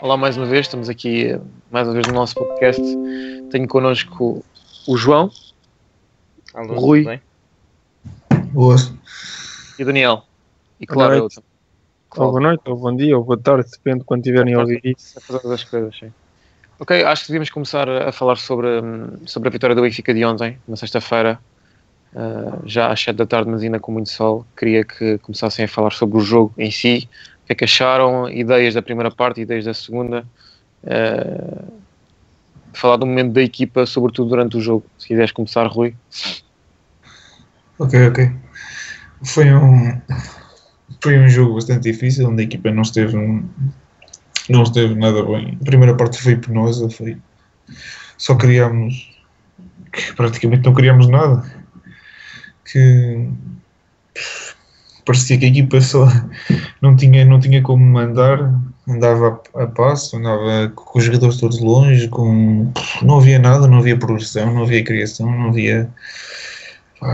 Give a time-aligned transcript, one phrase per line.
[0.00, 1.38] Olá mais uma vez, estamos aqui
[1.70, 2.82] mais uma vez no nosso podcast.
[3.50, 4.44] Tenho connosco
[4.86, 5.30] o João,
[6.54, 7.00] Alô, Rui.
[7.04, 7.22] tudo bem?
[8.52, 8.76] Boa.
[9.78, 10.24] e o Daniel.
[10.80, 11.40] E Boa claro, eu noite.
[12.16, 14.80] Ou boa noite, ou bom dia, ou boa tarde, depende de quando tiverem a ouvir
[14.84, 15.18] isso.
[15.18, 16.12] a fazer as coisas, sim.
[16.78, 20.24] Ok, acho que devíamos começar a falar sobre, hum, sobre a vitória do Benfica de
[20.24, 21.38] ontem, na sexta-feira,
[22.14, 24.46] ah, já às 7 da tarde, mas ainda com muito sol.
[24.56, 27.08] Queria que começassem a falar sobre o jogo em si,
[27.42, 30.24] o que é que acharam, ideias da primeira parte, ideias da segunda.
[30.86, 31.80] ah,
[32.72, 34.84] falar do momento da equipa, sobretudo durante o jogo.
[34.98, 35.94] Se quiseres começar, Rui.
[37.78, 38.30] Ok, ok.
[39.24, 40.00] Foi um,
[41.02, 43.16] foi um jogo bastante difícil, onde a equipa não esteve,
[44.48, 45.58] não esteve nada bem.
[45.60, 47.16] A primeira parte foi penosa, foi,
[48.16, 49.10] só criámos,
[50.16, 51.59] praticamente não criámos nada.
[52.64, 53.28] Que
[55.04, 56.06] parecia que a equipa só
[56.80, 58.54] não tinha, não tinha como mandar,
[58.88, 63.78] andava a, a passo, andava com os jogadores todos longe, com, não havia nada, não
[63.78, 65.88] havia progressão, não havia criação, não havia,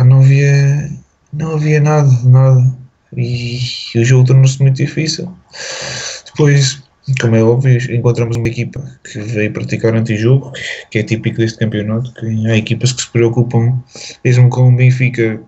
[0.04, 0.90] não havia,
[1.32, 2.76] não havia nada, nada.
[3.16, 3.58] E,
[3.94, 5.32] o jogo tornou-se muito difícil.
[6.26, 6.82] Depois,
[7.20, 10.52] como é óbvio, encontramos uma equipa que veio praticar antijogo,
[10.90, 13.80] que é típico deste campeonato, que há equipas que se preocupam,
[14.24, 15.40] mesmo com o Benfica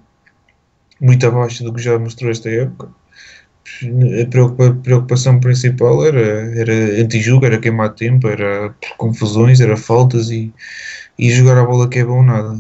[1.01, 2.89] muito abaixo do que já mostrou esta época.
[4.23, 6.21] A preocupa- preocupação principal era,
[6.59, 10.53] era antijogo, era queimar tempo, era confusões, era faltas e,
[11.19, 12.59] e jogar a bola que é bom nada.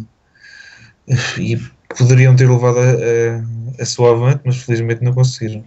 [1.39, 1.57] E
[1.97, 5.65] poderiam ter levado a, a, a sua avante, mas felizmente não conseguiram.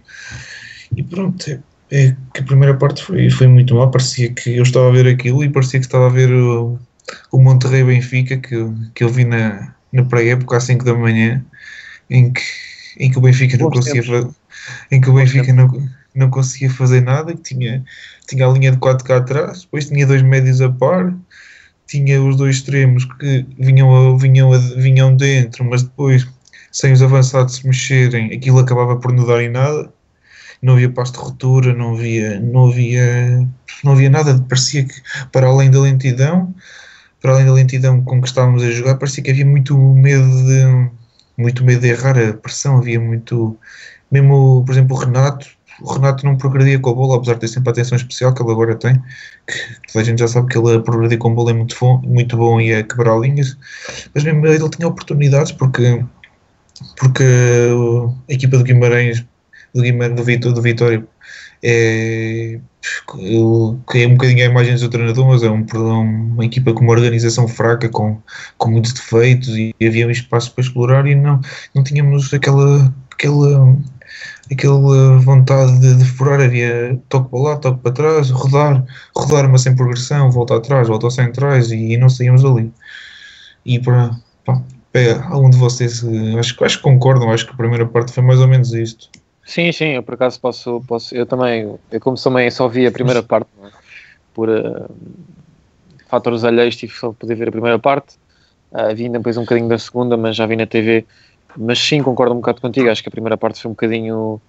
[0.96, 3.90] E pronto, é, que a primeira parte foi, foi muito mal.
[3.90, 6.78] Parecia que eu estava a ver aquilo e parecia que estava a ver o,
[7.32, 11.44] o Monterrey Benfica que, eu- que eu vi na, na pré-época às 5 da manhã,
[12.10, 12.42] em que,
[12.98, 14.34] em que o Benfica não conseguia tempos.
[14.34, 14.34] fa-
[14.92, 15.68] em que o Benfica não,
[16.14, 17.84] não conseguia fazer nada, que tinha,
[18.28, 21.14] tinha a linha de 4 cá atrás, depois tinha dois médios a par,
[21.86, 26.26] tinha os dois extremos que vinham, a- vinham, a- vinham dentro, mas depois,
[26.72, 29.92] sem os avançados se mexerem, aquilo acabava por não dar em nada.
[30.62, 33.48] Não havia passo de ruptura, não havia, não havia,
[33.82, 34.38] não havia nada.
[34.48, 34.94] Parecia que,
[35.32, 36.54] para além da lentidão,
[37.20, 40.90] para além da lentidão com que estávamos a jogar, parecia que havia muito medo de,
[41.36, 42.78] muito medo de errar a pressão.
[42.78, 43.58] Havia muito,
[44.10, 45.46] mesmo, por exemplo, o Renato,
[45.80, 48.42] o Renato não progredia com a bola, apesar de ter sempre a atenção especial que
[48.42, 48.94] ele agora tem,
[49.46, 51.76] que toda a gente já sabe que ele a progredir com a bola é muito
[51.80, 53.56] bom, muito bom e a quebrar linhas,
[54.14, 56.04] mas mesmo ele tinha oportunidades porque,
[56.98, 57.24] porque
[58.28, 59.24] a equipa do Guimarães,
[59.74, 61.06] do, Guimarães, do, Vitor, do Vitória,
[61.62, 62.58] é,
[63.14, 65.64] é um bocadinho a imagem do treinador, mas é um,
[66.32, 68.20] uma equipa com uma organização fraca, com,
[68.58, 71.40] com muitos defeitos e havia um espaço para explorar e não,
[71.74, 73.78] não tínhamos aquela, aquela,
[74.50, 78.84] aquela vontade de, de furar, havia toque para lá, toque para trás, rodar,
[79.14, 82.72] rodar mas sem progressão, volta atrás, volta aos centrais e, não saímos dali.
[83.64, 84.10] E para
[84.44, 84.60] pá,
[84.94, 88.22] é, algum de vocês eh, acho, acho que concordam, acho que a primeira parte foi
[88.22, 89.08] mais ou menos isto.
[89.44, 92.92] Sim, sim, eu por acaso posso, posso eu também, eu como também só vi a
[92.92, 93.70] primeira parte, é?
[94.32, 94.86] por eh,
[96.12, 98.16] fatores alheios tive só poder ver a primeira parte,
[98.70, 101.06] uh, vi ainda depois um bocadinho da segunda, mas já vi na TV,
[101.56, 104.40] mas sim, concordo um bocado contigo, acho que a primeira parte foi um bocadinho,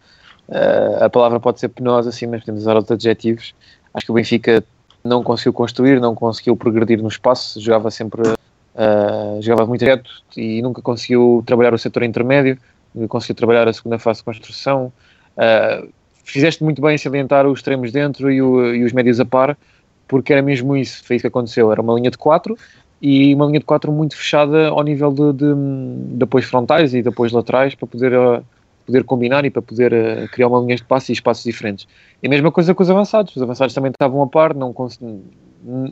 [0.49, 3.53] eh, a palavra pode ser penosa, assim, mas podemos usar outros adjetivos,
[3.93, 4.63] acho que o Benfica
[5.03, 8.21] não conseguiu construir, não conseguiu progredir no espaço, jogava sempre,
[8.75, 12.57] eh, jogava muito reto e nunca conseguiu trabalhar o setor intermédio,
[13.07, 14.91] conseguiu trabalhar a segunda fase de construção.
[15.37, 15.89] Uh,
[16.23, 19.57] fizeste muito bem em salientar os extremos dentro e, o, e, os médios a par,
[20.07, 21.71] porque era mesmo isso, foi isso que aconteceu.
[21.71, 22.57] Era uma linha de 4
[23.01, 27.01] e uma linha de 4 muito fechada ao nível de, de, de apoios frontais e
[27.01, 28.43] de apoios laterais para poder, uh,
[28.85, 31.87] poder combinar e para poder uh, criar uma linha de passe e espaços diferentes.
[32.21, 33.35] E a mesma coisa com os avançados.
[33.35, 34.73] Os avançados também estavam a par, não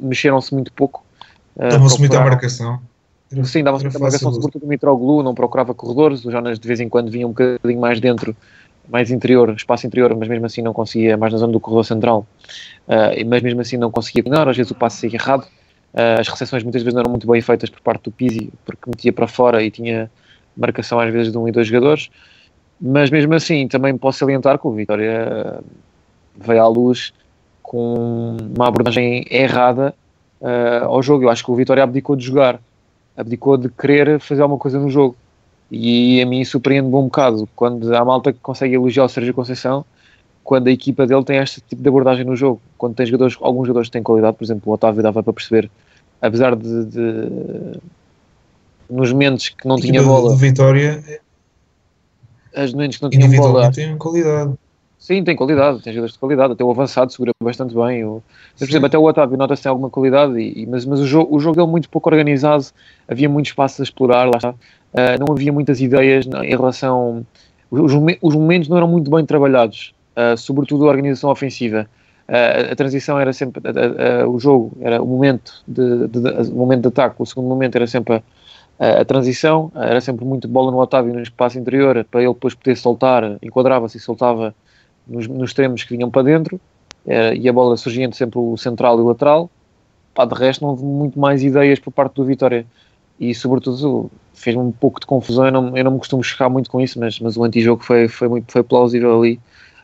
[0.01, 1.03] mexeram-se muito pouco.
[1.55, 2.79] Davam-se muito à marcação.
[3.43, 6.89] Sim, dava-se muita marcação, sobretudo o Mitroglou, não procurava corredores, o Jonas de vez em
[6.89, 8.35] quando vinha um bocadinho mais dentro,
[8.89, 12.27] mais interior, espaço interior, mas mesmo assim não conseguia, mais na zona do corredor central,
[12.87, 15.43] uh, mas mesmo assim não conseguia combinar, às vezes o passe saía errado,
[15.93, 18.89] uh, as recepções muitas vezes não eram muito bem feitas por parte do Pizzi, porque
[18.89, 20.11] metia para fora e tinha
[20.57, 22.09] marcação às vezes de um e dois jogadores,
[22.81, 25.61] mas mesmo assim também posso salientar que o Vitória
[26.35, 27.13] veio à luz
[27.61, 29.93] com uma abordagem errada
[30.41, 32.59] uh, ao jogo, eu acho que o Vitória abdicou de jogar,
[33.15, 35.15] abdicou de querer fazer alguma coisa no jogo.
[35.69, 39.85] E a mim surpreende-me um bocado quando há malta que consegue elogiar o Sérgio Conceição,
[40.43, 42.61] quando a equipa dele tem este tipo de abordagem no jogo.
[42.77, 45.69] Quando tem jogadores, alguns jogadores que têm qualidade, por exemplo, o Otávio dava para perceber,
[46.21, 47.79] apesar de, de
[48.89, 50.35] nos momentos que não tinha bola.
[50.35, 51.01] Vitória
[52.55, 53.71] as Nunes que não tinham bola.
[53.71, 54.53] têm qualidade.
[55.01, 58.05] Sim, tem qualidade, tem jogadores de qualidade, até o avançado segura bastante bem.
[58.05, 58.21] O,
[58.55, 61.39] por exemplo, até o Otávio nota-se tem alguma qualidade, e, mas, mas o, jogo, o
[61.39, 62.65] jogo dele muito pouco organizado,
[63.07, 64.51] havia muito espaço a explorar, lá está.
[64.51, 67.25] Uh, não havia muitas ideias em relação.
[67.71, 71.87] Os, os momentos não eram muito bem trabalhados, uh, sobretudo a organização ofensiva.
[72.29, 73.59] Uh, a transição era sempre.
[74.27, 77.75] o jogo era o momento de, de, de, o momento de ataque, o segundo momento
[77.75, 78.21] era sempre
[78.77, 82.53] a, a transição, era sempre muito bola no Otávio no espaço interior para ele depois
[82.53, 84.53] poder soltar, enquadrava-se e soltava
[85.07, 86.59] nos, nos extremos que vinham para dentro
[87.05, 89.49] eh, e a bola surgia entre sempre o central e o lateral.
[90.13, 92.65] Pá, de resto, não houve muito mais ideias por parte do Vitória
[93.19, 95.45] e, sobretudo, fez-me um pouco de confusão.
[95.45, 98.07] Eu não, eu não me costumo chocar muito com isso, mas, mas o antijogo foi,
[98.07, 99.39] foi, muito, foi plausível ali.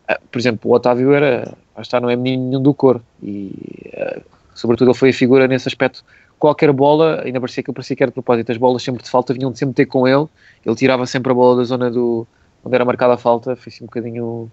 [0.09, 3.51] Uh, por exemplo, o Otávio era, está, não é menino nenhum do cor e,
[3.93, 4.21] uh,
[4.53, 6.03] sobretudo, ele foi a figura nesse aspecto.
[6.39, 9.09] Qualquer bola, ainda parecia que eu parecia que era de propósito, as bolas sempre de
[9.09, 10.27] falta vinham de sempre ter com ele,
[10.65, 12.27] ele tirava sempre a bola da zona do
[12.63, 14.51] onde era marcada a falta, foi assim um bocadinho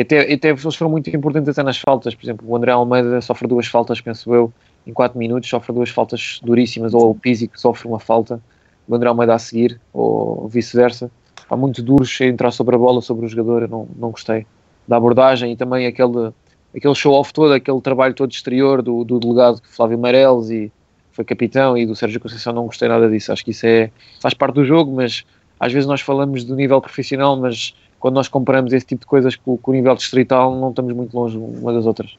[0.00, 3.46] até, até eles foram muito importantes até nas faltas, por exemplo, o André Almeida sofre
[3.46, 4.52] duas faltas, penso eu,
[4.86, 8.40] em 4 minutos, sofre duas faltas duríssimas, ou o Pizzi que sofre uma falta,
[8.88, 11.10] o André Almeida a seguir, ou vice-versa.
[11.48, 14.46] Há muito duros a entrar sobre a bola, sobre o jogador, eu não, não gostei
[14.86, 16.32] da abordagem e também aquele,
[16.74, 20.72] aquele show-off todo, aquele trabalho todo exterior do, do delegado Flávio Meireles e
[21.12, 23.32] foi capitão e do Sérgio Conceição, não gostei nada disso.
[23.32, 23.90] Acho que isso é,
[24.20, 25.24] faz parte do jogo, mas
[25.58, 27.74] às vezes nós falamos do nível profissional, mas
[28.04, 31.16] quando nós comparamos esse tipo de coisas com, com o nível distrital, não estamos muito
[31.16, 32.18] longe uma das outras.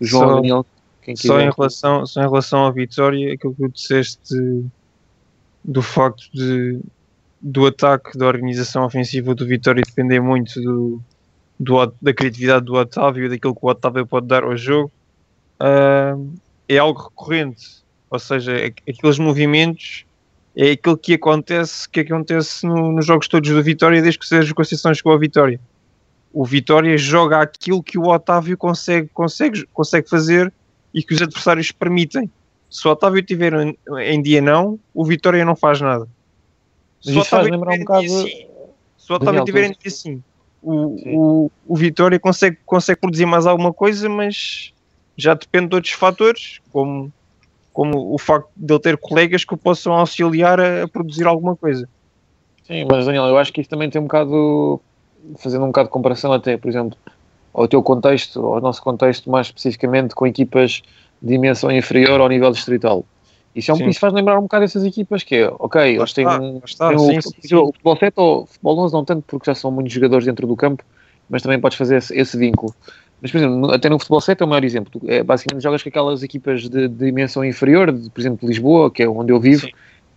[0.00, 0.66] João, só, Daniel,
[1.14, 4.64] só, em relação, só em relação à vitória, aquilo que tu disseste
[5.62, 6.80] do facto de,
[7.38, 11.02] do ataque da organização ofensiva do Vitória depender muito do,
[11.60, 14.90] do, da criatividade do Otávio e daquilo que o Otávio pode dar ao jogo,
[15.60, 16.34] uh,
[16.66, 17.84] é algo recorrente.
[18.08, 18.56] Ou seja,
[18.88, 20.06] aqueles movimentos
[20.56, 24.28] é aquilo que acontece, que acontece no, nos jogos todos do Vitória desde que o
[24.28, 25.60] Sérgio Conceição chegou ao Vitória.
[26.32, 30.50] O Vitória joga aquilo que o Otávio consegue, consegue, consegue fazer
[30.94, 32.30] e que os adversários permitem.
[32.70, 36.08] Se o Otávio tiver em, em dia não, o Vitória não faz nada.
[37.02, 38.08] Se o Otávio lembrar um bocado...
[38.08, 38.46] Sim,
[38.96, 40.22] se o Otávio tiver em dia sim,
[40.62, 44.72] o, o, o Vitória consegue, consegue produzir mais alguma coisa, mas
[45.16, 47.12] já depende de outros fatores, como
[47.76, 51.54] como o facto de ele ter colegas que o possam auxiliar a, a, produzir alguma
[51.54, 51.86] coisa.
[52.66, 54.80] Sim, mas Daniel, eu acho que isso também tem um bocado,
[55.36, 56.96] fazendo um bocado de comparação até, por exemplo,
[57.52, 60.82] ao teu contexto, ao nosso contexto mais especificamente com equipas
[61.20, 63.04] de dimensão inferior ao nível distrital.
[63.54, 66.26] Isso, é um, isso faz lembrar um bocado essas equipas que é, ok, eles têm,
[66.26, 69.22] um, está, têm sim, o, sim, o, futebol 7 ou o futebol 11 não tanto
[69.26, 70.82] porque já são muitos jogadores dentro do campo,
[71.28, 72.74] mas também podes fazer esse, esse vínculo.
[73.20, 75.00] Mas, por exemplo, até no futebol 7 é o maior exemplo.
[75.06, 79.02] É, basicamente jogas com aquelas equipas de, de dimensão inferior, de, por exemplo, Lisboa, que
[79.02, 79.72] é onde eu vivo, Sim.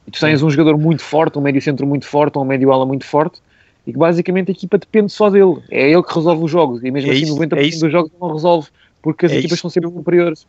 [0.07, 2.85] e tu tens um jogador muito forte, um médio centro muito forte, um médio ala
[2.85, 3.41] muito forte,
[3.87, 5.57] e que basicamente a equipa depende só dele.
[5.71, 8.11] É ele que resolve os jogos, e mesmo é assim isso, 90% é dos jogos
[8.19, 8.67] não resolve,
[9.01, 10.45] porque as é equipas são sempre superiores.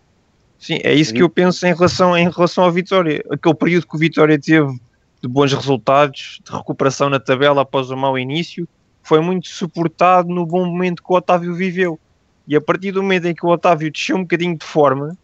[0.58, 3.24] Sim, é isso que eu penso em relação, em relação à Vitória.
[3.30, 4.78] Aquele período que o Vitória teve
[5.22, 8.68] de bons resultados, de recuperação na tabela após o mau início,
[9.02, 11.98] foi muito suportado no bom momento que o Otávio viveu
[12.50, 15.16] e a partir do momento em que o Otávio desceu um bocadinho de forma,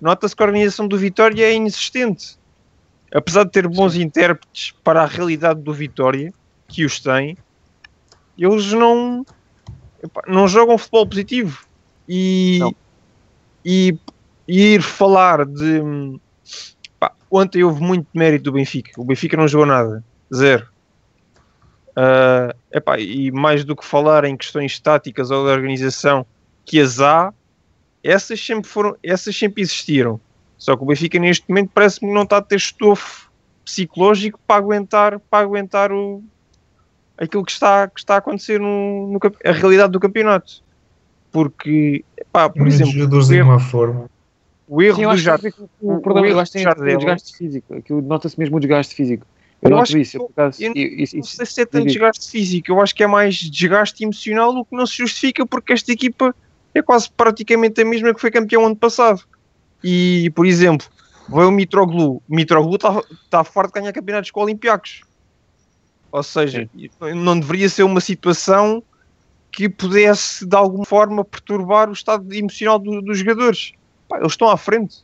[0.00, 2.36] nota-se que a organização do Vitória é inexistente.
[3.14, 4.02] Apesar de ter bons Sim.
[4.02, 6.34] intérpretes para a realidade do Vitória,
[6.66, 7.38] que os tem,
[8.36, 9.24] eles não,
[10.26, 11.64] não jogam futebol positivo.
[12.08, 12.58] E,
[13.64, 13.96] e,
[14.48, 15.80] e, ir falar de.
[16.98, 19.00] Pá, ontem houve muito mérito do Benfica.
[19.00, 20.02] O Benfica não jogou nada.
[20.34, 20.66] Zero.
[21.90, 26.26] Uh, epá, e mais do que falar em questões táticas ou de organização
[26.64, 27.32] que as há,
[28.04, 30.20] essas sempre foram, essas sempre existiram.
[30.58, 33.30] Só que o Benfica neste momento parece-me não está a ter estofo
[33.64, 36.22] psicológico para aguentar, para aguentar o,
[37.16, 40.62] aquilo que está, que está a acontecer no, no a realidade do campeonato.
[41.32, 44.08] Porque, epá, por exemplo, de uma forma.
[44.68, 45.52] O erro Sim, do Jardel.
[45.80, 47.74] O, o, problema, eu acho que tem o desgaste físico.
[47.74, 49.26] Aquilo nota-se mesmo o desgaste físico.
[49.62, 50.16] Eu, não acho isso.
[50.18, 54.04] eu, eu, não sei se é tanto desgaste físico, eu acho que é mais desgaste
[54.04, 56.34] emocional, o que não se justifica porque esta equipa
[56.74, 59.22] é quase praticamente a mesma que foi campeão ano passado.
[59.82, 60.86] E, por exemplo,
[61.28, 62.22] veio o Mitroglou.
[62.28, 65.00] O Mitroglou está tá farto de ganhar campeonatos com Olympiacos.
[66.12, 66.90] Ou seja, Sim.
[67.14, 68.82] não deveria ser uma situação
[69.50, 73.72] que pudesse de alguma forma perturbar o estado emocional do, dos jogadores.
[74.08, 74.98] Pá, eles estão à frente.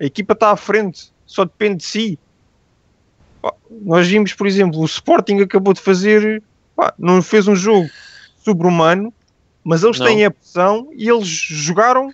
[0.00, 1.12] A equipa está à frente.
[1.26, 2.18] Só depende de si
[3.70, 6.42] nós vimos, por exemplo, o Sporting acabou de fazer,
[6.76, 7.88] pá, não fez um jogo
[8.44, 9.12] sobre-humano,
[9.64, 10.06] mas eles não.
[10.06, 12.12] têm a pressão e eles jogaram,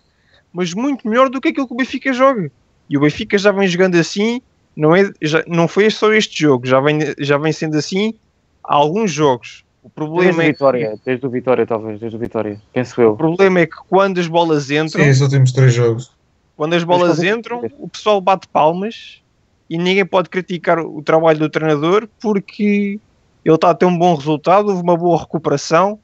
[0.52, 2.50] mas muito melhor do que aquilo que o Benfica joga.
[2.88, 4.40] E o Benfica já vem jogando assim
[4.76, 8.14] não, é, já, não foi só este jogo, já vem, já vem sendo assim
[8.62, 9.64] há alguns jogos.
[9.82, 13.12] O problema Desde o é Vitória, desde o Vitória, talvez, desde o Vitória, penso eu.
[13.12, 16.12] o problema é que quando as bolas entram, Sim, só temos três jogos.
[16.56, 19.22] quando as bolas entram, o pessoal bate palmas
[19.68, 23.00] e ninguém pode criticar o trabalho do treinador porque
[23.44, 25.98] ele está a ter um bom resultado, houve uma boa recuperação.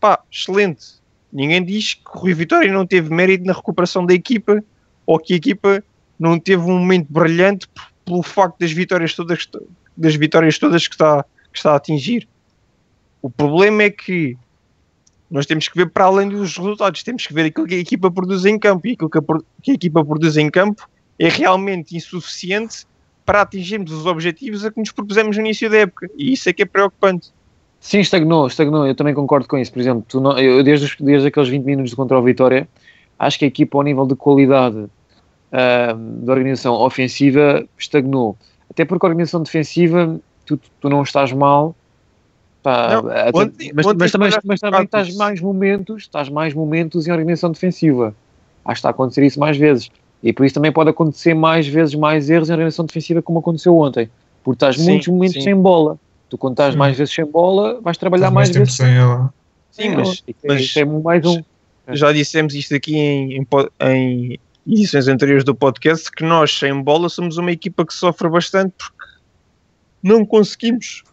[0.00, 0.96] Pá, excelente.
[1.32, 4.62] Ninguém diz que o Rui Vitória não teve mérito na recuperação da equipa
[5.04, 5.82] ou que a equipa
[6.18, 7.68] não teve um momento brilhante
[8.04, 9.48] pelo facto das vitórias todas
[9.96, 12.28] das vitórias todas que está, que está a atingir.
[13.22, 14.36] O problema é que
[15.30, 18.10] nós temos que ver para além dos resultados, temos que ver aquilo que a equipa
[18.10, 19.22] produz em campo e aquilo que a,
[19.62, 22.86] que a equipa produz em campo é realmente insuficiente
[23.26, 26.52] para atingirmos os objetivos a que nos propusemos no início da época e isso é
[26.52, 27.30] que é preocupante.
[27.80, 28.86] Sim, estagnou, estagnou.
[28.86, 29.72] Eu também concordo com isso.
[29.72, 32.66] Por exemplo, tu não- eu, desde, os- desde aqueles 20 minutos contra o Vitória,
[33.18, 34.86] acho que a equipa, ao nível de qualidade
[35.52, 38.36] ah, da organização ofensiva, estagnou.
[38.70, 41.74] Até porque a organização defensiva, tu, tu não estás mal.
[42.62, 46.52] pá, Não, até- ontem- mas, ontem mas também, mas também estás mais momentos, estás mais
[46.52, 48.14] momentos em organização defensiva.
[48.64, 49.88] Acho que está a acontecer isso mais vezes.
[50.22, 53.76] E por isso também pode acontecer mais vezes mais erros em organização defensiva como aconteceu
[53.76, 54.08] ontem.
[54.42, 55.42] Porque estás Sim, muitos momentos sim.
[55.42, 55.98] sem bola.
[56.28, 56.78] Tu quando estás Sim.
[56.78, 59.32] mais vezes sem bola, vais trabalhar mais, mais tempo vezes sem ela.
[59.70, 61.42] Sim, mas, é- mas é mais um.
[61.90, 63.46] já dissemos isto aqui em, em
[63.80, 68.74] em edições anteriores do podcast que nós sem bola somos uma equipa que sofre bastante
[68.76, 69.06] porque
[70.02, 71.04] não conseguimos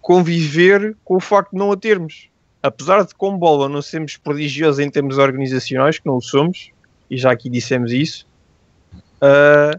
[0.00, 2.28] conviver com o facto de não a termos.
[2.62, 6.70] Apesar de com bola não sermos prodigiosos em termos organizacionais, que não o somos,
[7.10, 8.26] e já aqui dissemos isso,
[9.20, 9.78] ah,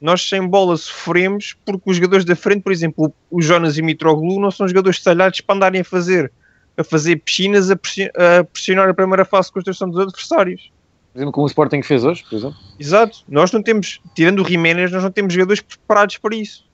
[0.00, 3.84] nós sem bola sofremos porque os jogadores da frente, por exemplo, o Jonas e o
[3.84, 6.30] Mitroglou, não são jogadores talhados para andarem a fazer
[6.76, 10.70] a fazer piscinas a, pressi- a pressionar a primeira fase de construção dos adversários.
[11.12, 12.56] Por exemplo, como o Sporting fez hoje, por exemplo.
[12.78, 13.24] Exato.
[13.28, 16.64] Nós não temos, tirando o Jiménez, nós não temos jogadores preparados para isso.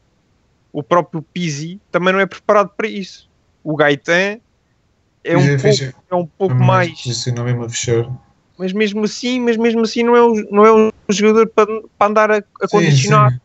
[0.71, 3.31] O próprio Pizzi também não é preparado para isso.
[3.63, 4.39] O Gaetan
[5.25, 8.07] é um é pouco, é um pouco Não mais, Posicionar mesmo a fechar.
[8.59, 11.67] Mas mesmo assim, mas mesmo assim não é um, não é um jogador para,
[11.99, 13.31] para andar a, a Sim, condicionar.
[13.31, 13.39] sim.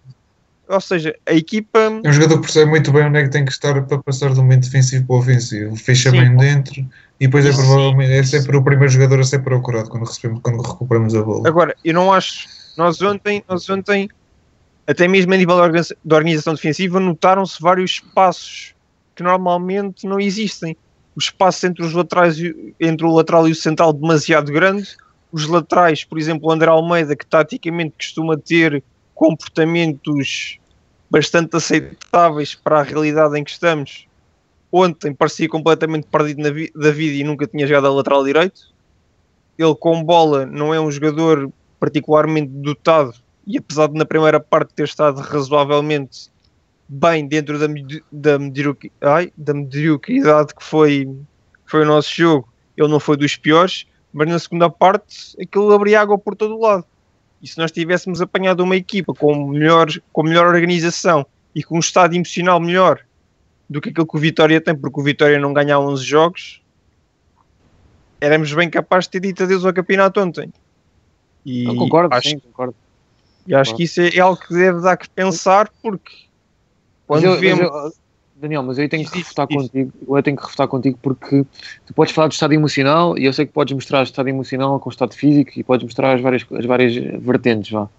[0.70, 3.44] Ou seja, a equipa É um jogador que percebe muito bem onde é que tem
[3.44, 5.76] que estar para passar do momento defensivo para o ofensivo.
[5.76, 6.20] Fecha Sim.
[6.20, 6.80] bem dentro
[7.20, 10.62] e depois é provavelmente é sempre o primeiro jogador a ser procurado quando, recebemos, quando
[10.62, 11.48] recuperamos a bola.
[11.48, 12.48] Agora, eu não acho.
[12.78, 14.08] Nós ontem, nós ontem
[14.90, 15.56] até mesmo a nível
[16.04, 18.74] da organização defensiva, notaram-se vários espaços
[19.16, 20.76] que normalmente não existem.
[21.16, 22.38] O espaço entre os laterais,
[22.80, 24.96] entre o lateral e o central demasiado grande.
[25.32, 30.58] Os laterais, por exemplo, o André Almeida, que taticamente costuma ter comportamentos
[31.10, 34.08] bastante aceitáveis para a realidade em que estamos.
[34.72, 38.62] Ontem parecia completamente perdido vi- da vida e nunca tinha jogado a lateral direito.
[39.58, 43.14] Ele com bola não é um jogador particularmente dotado
[43.46, 46.30] e apesar de na primeira parte ter estado razoavelmente
[46.92, 47.68] bem dentro da,
[48.12, 51.08] da, mediocri- ai, da mediocridade que foi,
[51.66, 56.02] foi o nosso jogo, ele não foi dos piores, mas na segunda parte aquilo abria
[56.02, 56.84] água por todo o lado.
[57.42, 61.80] E se nós tivéssemos apanhado uma equipa com melhor, com melhor organização e com um
[61.80, 63.00] estado emocional melhor
[63.70, 66.62] do que aquilo que o Vitória tem, porque o Vitória não ganha há 11 jogos,
[68.20, 70.52] éramos bem capazes de ter dito adeus ao campeonato ontem.
[71.46, 72.76] E Eu concordo, acho, sim, concordo.
[73.48, 76.29] e acho que isso é, é algo que deve dar que pensar, porque
[77.10, 77.60] Mas quando eu- mas vemos.
[77.62, 77.92] eu-
[78.36, 79.58] Daniel, mas eu tenho que refutar diz.
[79.58, 79.92] contigo.
[80.08, 81.44] Eu tenho que refutar contigo porque
[81.86, 84.80] tu podes falar do estado emocional e eu sei que podes mostrar o estado emocional
[84.80, 87.90] com o estado físico e podes mostrar as várias, as várias vertentes, vá.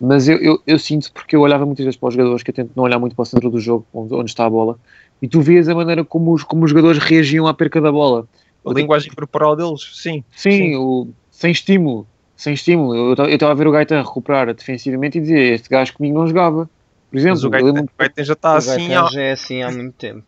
[0.00, 2.54] Mas eu, eu, eu sinto porque eu olhava muitas vezes para os jogadores que eu
[2.54, 4.78] tento não olhar muito para o centro do jogo, onde, onde está a bola,
[5.20, 8.26] e tu vês a maneira como os, como os jogadores reagiam à perca da bola.
[8.66, 10.24] a linguagem corporal deles, sim.
[10.34, 10.76] Sim, Sim.
[10.76, 12.06] O, sem estímulo.
[12.34, 12.96] Sem estímulo.
[12.96, 16.68] Eu estava a ver o Gaetan recuperar defensivamente e dizia: Este gajo comigo não jogava.
[17.12, 20.24] Por exemplo, Mas o Gaetan já está assim, há, já é assim há muito tempo.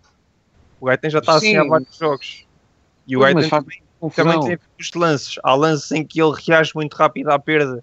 [0.78, 1.56] o Gaetan já está assim Sim.
[1.56, 2.44] há vários jogos.
[3.06, 3.82] E o faz também,
[4.14, 5.34] também tem os lances.
[5.42, 7.82] Há lances em que ele reage muito rápido à perda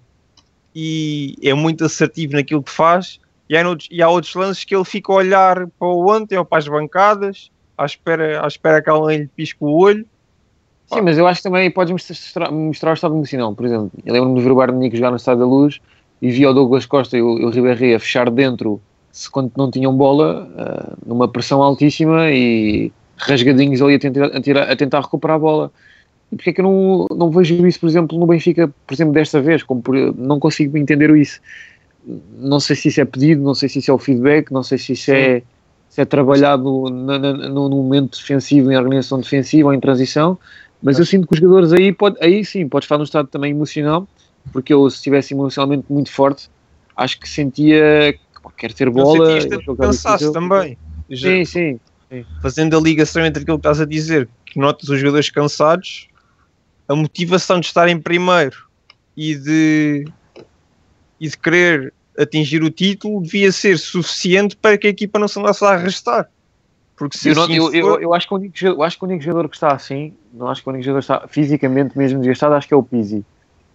[0.75, 3.17] e é muito assertivo naquilo que faz.
[3.49, 6.37] E há, noutros- e há outros lances que ele fica a olhar para o ontem
[6.37, 10.05] ou para as bancadas, à espera, à espera que alguém lhe pisque o olho.
[10.93, 13.55] Sim, mas eu acho que também podes mostrar, mostrar o estado emocional.
[13.55, 15.79] Por exemplo, eu lembro-me de ver o Munique jogar no Estado da Luz
[16.21, 18.79] e vi o Douglas Costa e o, o Ribéry a fechar dentro
[19.11, 24.41] se, quando não tinham bola, ah, numa pressão altíssima e rasgadinhos ali a tentar, a
[24.41, 25.71] tirar- a tentar recuperar a bola.
[26.31, 29.13] E porque é que eu não, não vejo isso, por exemplo, no Benfica, por exemplo,
[29.13, 29.63] desta vez?
[29.63, 31.39] Como por- não consigo entender isso.
[32.37, 34.77] Não sei se isso é pedido, não sei se isso é o feedback, não sei
[34.77, 35.43] se isso é,
[35.89, 40.39] se é trabalhado na- na- no, no momento defensivo, em organização defensiva ou em transição,
[40.81, 43.51] mas eu sinto que os jogadores aí, pode, aí sim, podes falar num estado também
[43.51, 44.07] emocional,
[44.51, 46.49] porque eu, se estivesse emocionalmente muito forte,
[46.95, 48.15] acho que sentia
[48.49, 49.37] quer ter bola.
[49.77, 50.77] cansaço também.
[51.09, 51.79] Sim, sim,
[52.09, 52.25] sim.
[52.41, 56.07] Fazendo a ligação entre aquilo que estás a dizer, que notas os jogadores cansados,
[56.87, 58.57] a motivação de estar em primeiro
[59.15, 60.05] e de,
[61.19, 65.39] e de querer atingir o título devia ser suficiente para que a equipa não se
[65.39, 66.29] andasse a arrastar.
[66.95, 67.75] Porque se eu, assim eu, for...
[67.75, 70.13] eu, eu, acho que o único, eu acho que o único jogador que está assim,
[70.33, 72.83] não acho que o único jogador que está fisicamente mesmo desgastado, acho que é o
[72.83, 73.25] Pizzi.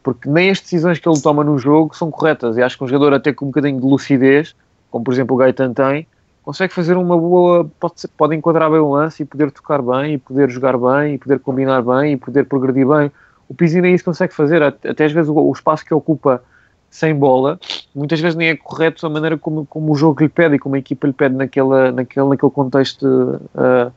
[0.07, 2.57] Porque nem as decisões que ele toma no jogo são corretas.
[2.57, 4.55] E acho que um jogador até com um bocadinho de lucidez,
[4.89, 6.07] como por exemplo o Gaetan tem,
[6.45, 10.15] consegue fazer uma boa, pode, ser, pode enquadrar bem o lance e poder tocar bem,
[10.15, 13.11] e poder jogar bem, e poder combinar bem, e poder progredir bem.
[13.49, 16.41] O Pizzi nem isso consegue fazer, até às vezes o, o espaço que ocupa
[16.89, 17.59] sem bola,
[17.93, 20.77] muitas vezes nem é correto a maneira como, como o jogo lhe pede e como
[20.77, 23.93] a equipa lhe pede naquela, naquele, naquele contexto uh,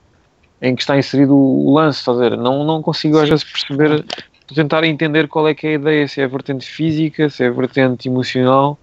[0.59, 2.35] em que está inserido o lance, ver?
[2.35, 4.03] Não, não consigo às vezes perceber,
[4.53, 7.47] tentar entender qual é que é a ideia, se é a vertente física, se é
[7.47, 8.77] a vertente emocional.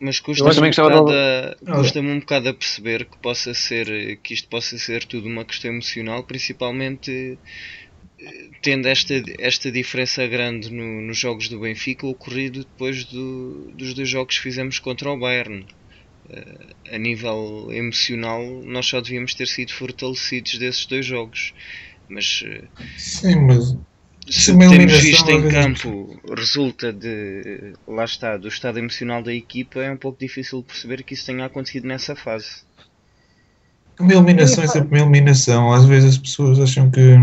[0.00, 4.48] Mas custa-me um, bocado a, custa um bocado a perceber que possa ser que isto
[4.48, 7.38] possa ser tudo uma questão emocional, principalmente
[8.18, 13.94] eh, tendo esta, esta diferença grande no, nos jogos do Benfica ocorrido depois do, dos
[13.94, 15.64] dois jogos que fizemos contra o Bayern.
[16.28, 21.54] Uh, a nível emocional, nós só devíamos ter sido fortalecidos desses dois jogos.
[22.08, 23.76] Mas, uh, Sim, mas
[24.28, 29.90] se temos visto em campo resulta de, lá está, do estado emocional da equipa, é
[29.90, 32.62] um pouco difícil perceber que isso tenha acontecido nessa fase.
[33.98, 35.72] Uma eliminação é sempre uma eliminação.
[35.72, 37.16] Às vezes as pessoas acham que,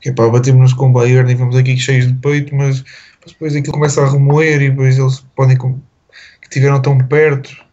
[0.00, 2.84] que pá, batemos-nos com o Bayern e vamos aqui cheios de peito, mas
[3.26, 5.66] depois aquilo começa a remoer e depois eles podem que
[6.42, 7.63] estiveram tão perto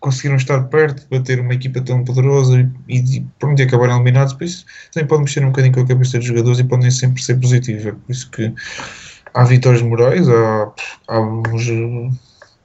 [0.00, 4.64] conseguiram estar perto bater uma equipa tão poderosa e, e pronto, acabaram eliminados, por isso
[4.92, 7.86] também pode mexer um bocadinho com a cabeça dos jogadores e podem sempre ser positivos.
[7.86, 8.54] É por isso que
[9.34, 10.72] há vitórias morais, há,
[11.08, 11.66] há uns,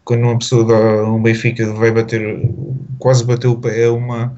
[0.04, 2.40] quando uma pessoa dá um Benfica vai bater,
[3.00, 4.36] quase bateu o pé, é uma,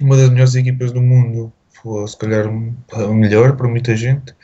[0.00, 1.52] uma das melhores equipas do mundo,
[1.84, 4.34] ou se calhar a melhor para muita gente.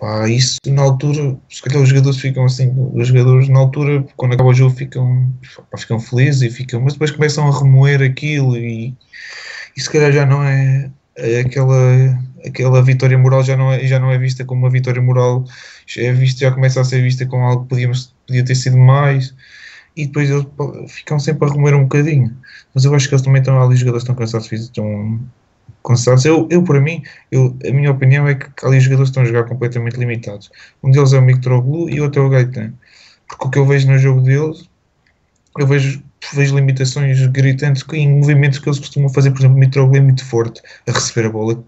[0.00, 4.32] Pá, isso na altura, se calhar os jogadores ficam assim, os jogadores na altura, quando
[4.32, 5.30] acaba o jogo, ficam,
[5.70, 8.96] pá, ficam felizes e ficam, mas depois começam a remoer aquilo e,
[9.76, 13.98] e se calhar já não é, é aquela, aquela vitória moral já não é, já
[13.98, 15.44] não é vista como uma vitória moral,
[15.86, 18.78] já é vista, já começa a ser vista como algo que podíamos, podia ter sido
[18.78, 19.34] mais
[19.94, 20.46] e depois eles
[20.88, 22.34] ficam sempre a remoer um bocadinho.
[22.74, 25.20] Mas eu acho que eles também estão ali, os jogadores estão cansados, estão
[25.82, 26.24] constantes.
[26.24, 29.26] Eu, eu para mim, eu, a minha opinião é que ali os jogadores estão a
[29.26, 30.50] jogar completamente limitados.
[30.82, 32.72] Um deles é o Mictroglu e o outro é o Gaetan.
[33.28, 34.68] Porque o que eu vejo no jogo deles,
[35.58, 36.02] eu vejo,
[36.34, 39.30] vejo limitações gritantes em movimentos que eles costumam fazer.
[39.30, 41.62] Por exemplo, o Mitroglou é muito forte a receber a bola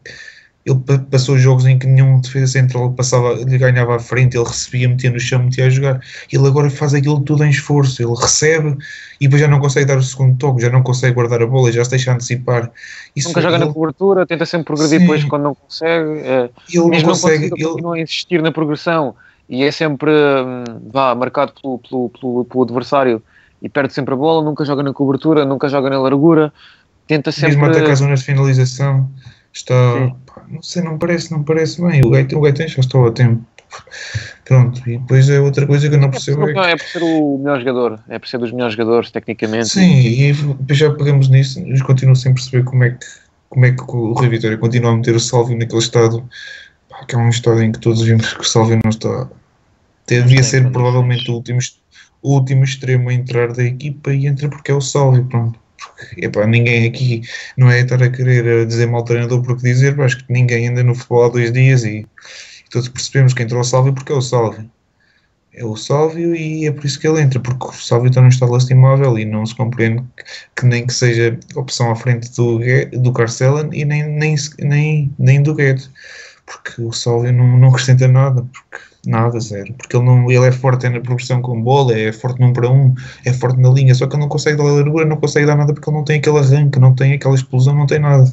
[0.64, 4.88] ele passou jogos em que nenhum defesa central passava, lhe ganhava à frente, ele recebia,
[4.88, 6.00] metia no chão, metia a jogar.
[6.32, 8.76] Ele agora faz aquilo tudo em esforço, ele recebe
[9.20, 11.72] e depois já não consegue dar o segundo toque, já não consegue guardar a bola,
[11.72, 12.70] já se deixa antecipar.
[13.14, 13.64] Isso Nunca joga ele...
[13.64, 15.04] na cobertura, tenta sempre progredir Sim.
[15.04, 16.20] depois quando não consegue.
[16.20, 17.44] É, ele não consegue.
[17.46, 19.16] Ele continua a insistir na progressão
[19.48, 23.20] e é sempre hum, vá, marcado pelo, pelo, pelo, pelo adversário
[23.60, 26.52] e perde sempre a bola, nunca joga na cobertura, nunca joga na largura,
[27.06, 27.56] tenta sempre.
[27.56, 29.08] Mesmo atacar zonas de finalização,
[29.52, 30.14] está.
[30.48, 32.00] Não sei, não parece, não parece bem.
[32.04, 33.44] O Gaetan, o Gaetan já estou a tempo.
[34.44, 36.46] Pronto, e depois é outra coisa que eu não percebo.
[36.48, 39.68] É, é por ser o melhor jogador, é por ser dos melhores jogadores, tecnicamente.
[39.68, 43.06] Sim, e depois já pegamos nisso, e continuo sem perceber como é que,
[43.48, 46.28] como é que o Rui Vitória continua a meter o Salvio naquele estado,
[47.08, 49.28] que é um estado em que todos vimos que o Salvio não está.
[50.06, 51.60] Devia ser provavelmente o último,
[52.20, 56.24] o último extremo a entrar da equipa e entra porque é o Salvio, pronto porque
[56.24, 57.22] epá, ninguém aqui
[57.56, 60.82] não é estar a querer eh, dizer mal treinador porque dizer, acho que ninguém anda
[60.82, 62.06] no futebol há dois dias e, e
[62.70, 64.70] todos percebemos que entrou o Sálvio porque é o Sálvio.
[65.54, 68.28] É o Sálvio e é por isso que ele entra, porque o Sálvio está num
[68.28, 70.24] estado lastimável e não se compreende que,
[70.56, 72.58] que nem que seja opção à frente do,
[73.02, 75.90] do Carcelan e nem, nem, nem, nem do Guedes,
[76.46, 79.72] porque o Sálvio não, não acrescenta nada, porque Nada, zero.
[79.74, 82.94] Porque ele, não, ele é forte na progressão com bola, é forte num para um,
[83.24, 85.74] é forte na linha, só que ele não consegue dar largura, não consegue dar nada
[85.74, 88.30] porque ele não tem aquele arranque, não tem aquela explosão, não tem nada.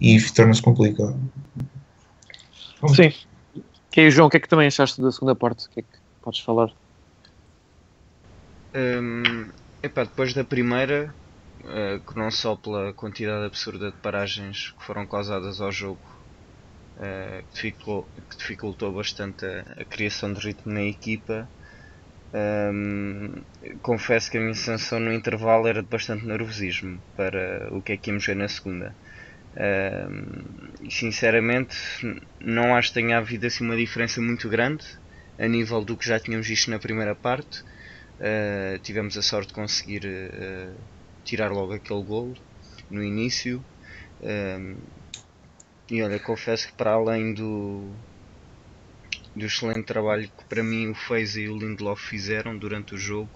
[0.00, 1.16] E torna-se complicado.
[2.88, 3.12] Sim.
[3.90, 5.66] Que aí, João, o que é que também achaste da segunda parte?
[5.66, 6.72] O que é que podes falar?
[8.74, 9.46] Hum,
[9.80, 11.14] epá, depois da primeira,
[11.60, 16.00] uh, que não só pela quantidade absurda de paragens que foram causadas ao jogo
[16.96, 21.48] uh, que, dificultou, que, dificultou, bastante a, a, criação de ritmo na equipa.
[22.34, 23.42] Um,
[23.80, 27.96] confesso que a minha sensação no intervalo era de bastante nervosismo para o que é
[27.96, 28.94] que íamos ver na segunda.
[29.56, 31.76] Um, sinceramente,
[32.40, 34.84] não acho que tenha havido assim uma diferença muito grande
[35.38, 37.62] a nível do que já tínhamos visto na primeira parte.
[38.18, 40.74] Uh, tivemos a sorte de conseguir uh,
[41.24, 42.34] tirar logo aquele gol
[42.90, 43.64] no início.
[44.22, 44.76] Um,
[45.90, 47.82] e olha, confesso que para além do,
[49.36, 53.30] do excelente trabalho que para mim o Feiza e o Lindelof fizeram durante o jogo,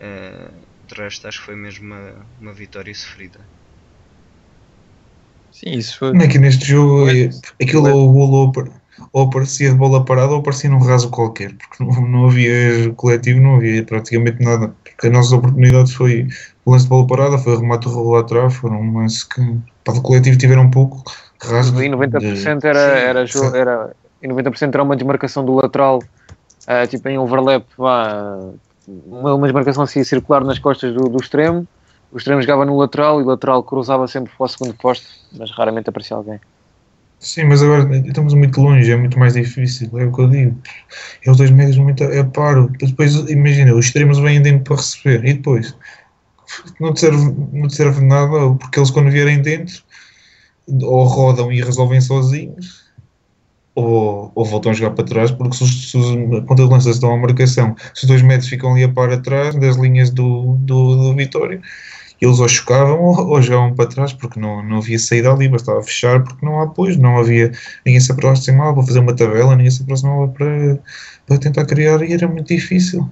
[0.00, 3.40] uh, de resto acho que foi mesmo uma, uma vitória sofrida.
[5.52, 6.16] Sim, isso foi.
[6.16, 7.06] É que neste jogo
[7.60, 8.52] aquilo ou, ou,
[9.12, 13.40] ou aparecia de bola parada ou aparecia num raso qualquer, porque não, não havia coletivo,
[13.40, 14.74] não havia praticamente nada.
[14.84, 16.28] Porque as nossas oportunidades foi
[16.64, 19.40] o lance de bola parada, foi o remate do lá atrás, foram um lance que
[19.84, 21.02] para o coletivo tiveram um pouco
[21.42, 21.82] raso.
[21.82, 22.66] E 90% de...
[22.66, 23.90] era, era, jogo, era,
[24.22, 28.38] e 90% era uma desmarcação do lateral, uh, tipo em overlap, vá,
[28.86, 31.66] uma, uma desmarcação assim circular nas costas do, do extremo
[32.12, 35.50] o extremo jogava no lateral e o lateral cruzava sempre para o segundo posto, mas
[35.52, 36.40] raramente aparecia alguém.
[37.20, 40.58] Sim, mas agora estamos muito longe, é muito mais difícil, é o que eu digo.
[41.24, 42.72] É os dois médios muito é paro.
[42.80, 45.76] Depois imagina, os extremos vêm dentro para receber e depois
[46.80, 49.82] não te serve, não te serve nada, porque eles quando vierem dentro
[50.82, 52.90] ou rodam e resolvem sozinhos
[53.74, 57.16] ou, ou voltam a jogar para trás, porque se, se a ponta de lança à
[57.16, 61.14] marcação, se os dois médios ficam ali a par atrás das linhas do, do, do
[61.14, 61.60] Vitória
[62.20, 65.82] eles ou chocavam ou, ou jogavam para trás porque não, não havia saída ali, bastava
[65.82, 67.50] fechar porque não há apoio, não havia
[67.84, 70.78] ninguém se aproximava para fazer uma tabela, ninguém se aproximava para,
[71.26, 73.08] para tentar criar e era muito difícil.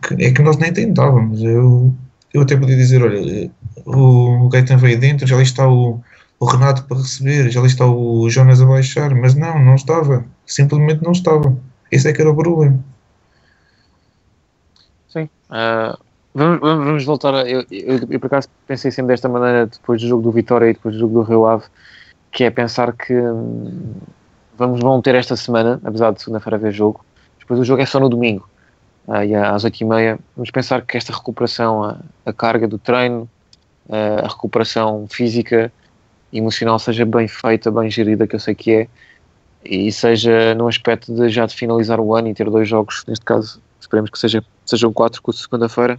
[0.00, 1.42] Porque é que nós nem tentávamos.
[1.42, 1.94] Eu,
[2.34, 3.50] eu até podia dizer, olha,
[3.86, 6.02] o Gaetan veio dentro, já ali está o,
[6.44, 10.24] o Renato para receber, já ali está o Jonas a baixar, mas não, não estava.
[10.46, 11.56] Simplesmente não estava.
[11.90, 12.78] Esse é que era o problema.
[15.08, 15.28] Sim.
[15.50, 15.96] Uh,
[16.34, 17.48] Vamos, vamos voltar a.
[17.48, 20.72] Eu, eu, eu, por acaso pensei sempre desta maneira depois do jogo do Vitória e
[20.72, 21.64] depois do jogo do Rio Ave,
[22.32, 23.94] que é pensar que hum,
[24.58, 27.04] vamos, vão ter esta semana, apesar de segunda-feira haver jogo,
[27.38, 28.48] depois o jogo é só no domingo,
[29.06, 30.18] uh, e às 8h30.
[30.34, 33.28] Vamos pensar que esta recuperação, a, a carga do treino,
[33.88, 35.72] uh, a recuperação física
[36.38, 38.88] emocional seja bem feita, bem gerida, que eu sei que é,
[39.64, 43.24] e seja no aspecto de já de finalizar o ano e ter dois jogos, neste
[43.24, 45.98] caso esperemos que seja, sejam quatro com segunda-feira,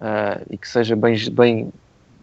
[0.00, 1.72] uh, e que seja bem, bem,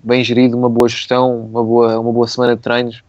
[0.04, 3.04] bem gerido, uma boa gestão, uma boa, uma boa semana de treinos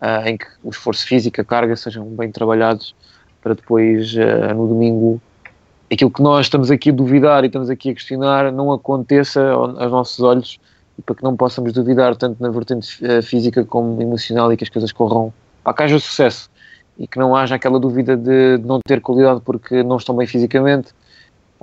[0.00, 2.94] uh, em que o esforço físico, a carga sejam bem trabalhados
[3.42, 5.20] para depois uh, no domingo
[5.92, 9.90] aquilo que nós estamos aqui a duvidar e estamos aqui a questionar não aconteça aos
[9.90, 10.60] nossos olhos
[11.00, 14.70] e para que não possamos duvidar tanto na vertente física como emocional e que as
[14.70, 15.32] coisas corram
[15.64, 16.50] para que haja sucesso
[16.98, 20.90] e que não haja aquela dúvida de não ter qualidade porque não estão bem fisicamente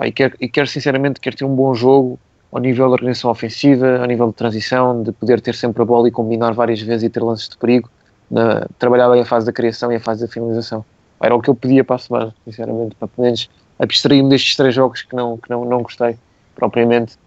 [0.03, 2.19] e quero, e quero sinceramente quero ter um bom jogo
[2.51, 6.07] ao nível da organização ofensiva, ao nível de transição, de poder ter sempre a bola
[6.07, 7.89] e combinar várias vezes e ter lances de perigo,
[8.31, 10.83] na, trabalhar bem a fase da criação e a fase da finalização.
[11.21, 14.73] Era o que eu pedia para a semana, sinceramente, para pelo menos abstrair-me destes três
[14.73, 16.17] jogos que não, que não, não gostei
[16.55, 17.17] propriamente.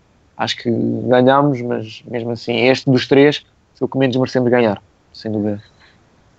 [0.40, 0.70] Acho que
[1.06, 5.62] ganhámos, mas mesmo assim, este dos três foi o que menos merecemos ganhar, sem dúvida.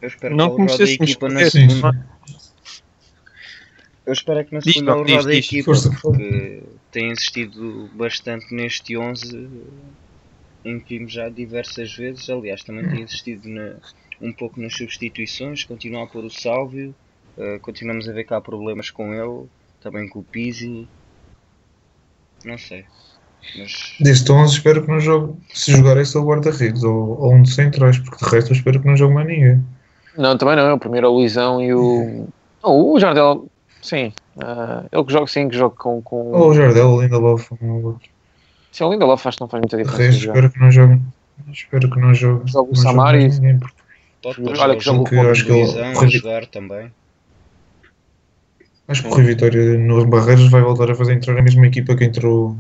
[0.01, 2.07] Eu espero não que a equipa na segunda.
[4.03, 9.47] Eu espero que na segunda rodada a equipa, porque tem insistido bastante neste 11
[10.65, 12.27] em que vimos já diversas vezes.
[12.27, 13.75] Aliás, também tem insistido na,
[14.19, 16.95] um pouco nas substituições, continua a pôr o Sálvio,
[17.37, 19.47] uh, continuamos a ver que há problemas com ele,
[19.79, 20.87] também com o Pizzi.
[22.43, 22.83] Não sei.
[23.57, 23.95] Mas...
[23.99, 27.41] Deste 11 espero que não jogue, se jogar é só o guarda-redes ou, ou um
[27.41, 29.63] de centrais, porque de resto eu espero que não jogue mais ninguém.
[30.17, 32.27] Não, também não, o primeiro é o Luizão e o...
[32.63, 33.47] Oh, o Jardel,
[33.81, 36.01] sim, Uh, ele que joga sim, que joga com.
[36.01, 36.31] com...
[36.31, 37.49] Ou o Jardel, o Lindelof.
[38.71, 40.03] Sim, o Lindelof faz, não faz muita diferença.
[40.03, 41.01] Resto, espero que não jogue.
[41.51, 42.49] Espero que não jogue.
[42.49, 43.29] Joga o Samari.
[44.23, 46.91] Olha que joga o acho que ele, jogar também.
[48.87, 51.95] Acho que o Rui Vitória nos Barreiros vai voltar a fazer entrar a mesma equipa
[51.95, 52.55] que entrou.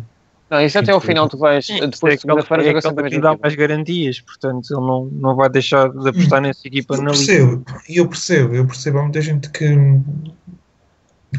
[0.51, 1.65] Não, isso até ao final tu vais.
[1.65, 5.33] Sim, depois de segunda-feira joga sempre a mesma dá mais garantias, portanto ele não, não
[5.33, 8.99] vai deixar de apostar nessa equipa eu na percebo, E eu percebo, eu percebo.
[8.99, 9.65] Há muita gente que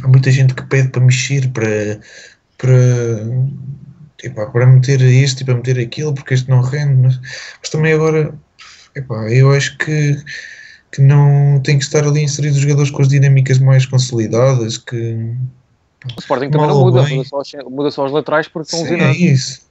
[0.02, 2.00] há muita gente que pede para mexer, para,
[2.56, 2.72] para,
[4.24, 7.20] epá, para meter isto e para meter aquilo, porque este não rende, mas,
[7.60, 8.34] mas também agora
[8.96, 10.16] epá, eu acho que,
[10.90, 14.78] que não tem que estar ali inseridos os jogadores com as dinâmicas mais consolidadas.
[14.78, 15.36] Que,
[16.16, 19.12] o Sporting também não muda, muda só, muda só os laterais porque estão Sim, É
[19.12, 19.62] isso.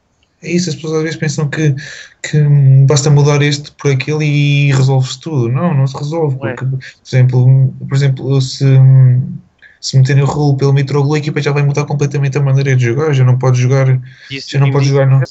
[0.43, 1.75] É isso, as pessoas às vezes pensam que,
[2.23, 2.41] que
[2.87, 5.49] basta mudar este por aquele e resolve-se tudo.
[5.49, 6.35] Não, não se resolve.
[6.37, 6.39] É.
[6.39, 8.65] Porque, por exemplo, por exemplo se,
[9.79, 12.85] se meterem o rolo pelo Mitroglou, a equipa já vai mudar completamente a maneira de
[12.85, 15.21] jogar, já não pode jogar, Isso já não pode jogar no,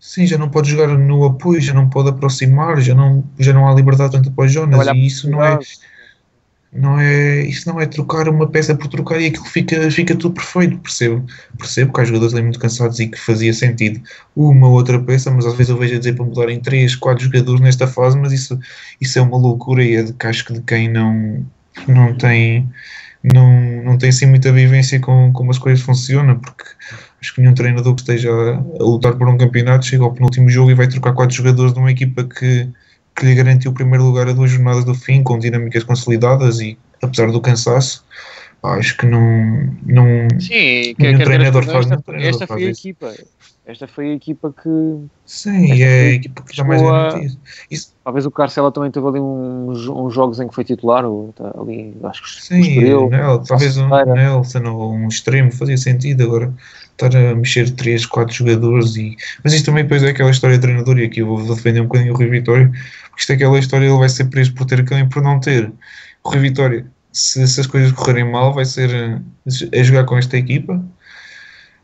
[0.00, 3.68] sim, já não pode jogar no apoio, já não pode aproximar, já não, já não
[3.68, 5.58] há liberdade tanto para os Jonas, e isso não é
[6.72, 10.34] não é, isto não é trocar uma peça por trocar e aquilo fica, fica tudo
[10.34, 11.26] perfeito, percebo.
[11.58, 14.00] Percebo que há jogadores ali muito cansados e que fazia sentido
[14.36, 16.94] uma ou outra peça, mas às vezes eu vejo a dizer para mudar em 3,
[16.96, 18.58] 4 jogadores nesta fase, mas isso,
[19.00, 21.44] isso é uma loucura e é de casco de quem não,
[21.88, 22.68] não tem
[23.22, 26.64] não, não tem assim muita vivência com como as coisas funcionam, porque
[27.20, 30.48] acho que nenhum treinador que esteja a, a lutar por um campeonato chega ao penúltimo
[30.48, 32.68] jogo e vai trocar quatro jogadores de uma equipa que,
[33.20, 36.78] que lhe garantiu o primeiro lugar a duas jornadas do fim, com dinâmicas consolidadas e
[37.02, 38.02] apesar do cansaço,
[38.62, 39.20] acho que não.
[39.84, 43.14] não Sim, que, que treinador faz, esta, treinador esta foi a equipa.
[43.66, 44.68] Esta foi a equipa que.
[45.24, 47.36] Sim, é a equipa que já mais garantido.
[47.70, 47.94] Isso...
[48.02, 51.52] Talvez o Carcela também teve ali uns, uns jogos em que foi titular, ou, tá,
[51.56, 56.52] ali, acho que Sim, escolheu, Nel, talvez um Nelson ou um extremo fazia sentido agora
[56.92, 59.16] estar a mexer 3, 4 jogadores e.
[59.44, 61.86] Mas isto também depois é aquela história de treinador e aqui eu vou defender um
[61.86, 62.66] bocadinho o Rui Vitória,
[63.10, 65.38] porque isto é aquela história, ele vai ser preso por ter cão e por não
[65.38, 65.70] ter.
[66.24, 70.16] O Rui Vitória, se, se as coisas correrem mal, vai ser a, a jogar com
[70.16, 70.82] esta equipa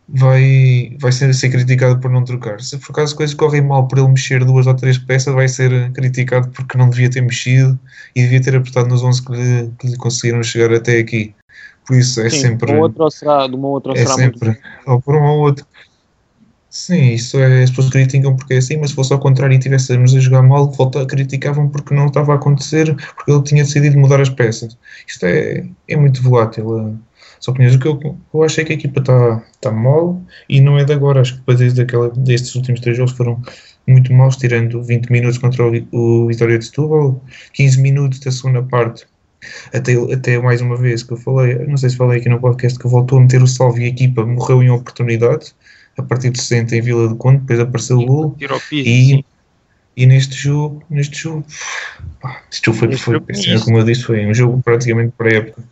[0.09, 2.61] vai, vai ser, ser criticado por não trocar.
[2.61, 5.49] Se por acaso as coisas correm mal por ele mexer duas ou três peças, vai
[5.49, 7.79] ser criticado porque não devia ter mexido
[8.14, 11.35] e devia ter apertado nos 11 que lhe, que lhe conseguiram chegar até aqui.
[11.87, 12.66] Por isso é Sim, sempre.
[12.66, 14.61] De uma outra ou será, de uma outra é será sempre, muito...
[14.87, 15.64] ou por uma ou outra.
[16.69, 19.57] Sim, isso é, as pessoas criticam porque é assim, mas se fosse ao contrário e
[19.57, 23.99] estivéssemos a jogar mal, volta, criticavam porque não estava a acontecer, porque ele tinha decidido
[23.99, 24.77] mudar as peças.
[25.09, 26.99] Isto é, é muito volátil.
[27.41, 30.79] Só que o que eu, eu achei que a equipa está tá mal e não
[30.79, 31.21] é de agora.
[31.21, 33.41] Acho que depois desde aquela, destes últimos três jogos foram
[33.87, 38.62] muito maus, tirando 20 minutos contra o, o Vitória de Setúbal, 15 minutos da segunda
[38.62, 39.07] parte.
[39.73, 42.79] Até, até mais uma vez que eu falei, não sei se falei aqui no podcast,
[42.79, 45.55] que voltou a meter o salve e a equipa morreu em oportunidade
[45.97, 48.35] a partir de 60 em Vila de Conde, depois apareceu o Lula
[48.73, 49.25] e,
[49.97, 51.45] e neste jogo, neste jogo,
[52.21, 55.37] pá, este jogo foi, foi, foi como eu disse, foi um jogo praticamente para a
[55.37, 55.62] época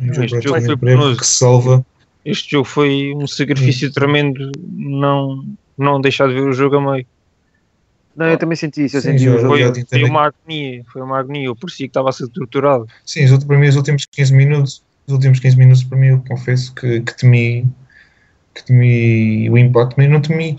[0.00, 1.18] um jogo este jogo foi penoso.
[1.18, 1.86] que salva.
[2.24, 3.92] Este jogo foi um sacrifício hum.
[3.92, 5.44] tremendo não,
[5.76, 7.06] não deixar de ver o jogo a meio.
[8.16, 8.96] Não, eu também senti isso.
[8.96, 9.48] Eu Sim, senti o jogo.
[9.48, 11.46] Foi, foi uma agonia, foi uma agonia.
[11.46, 12.86] Eu parecia que estava a ser torturado.
[13.04, 16.72] Sim, para mim, os últimos 15 minutos, os últimos 15 minutos, para mim, eu confesso
[16.74, 17.66] que, que temi,
[18.54, 20.56] que temi o empate, mas não temi.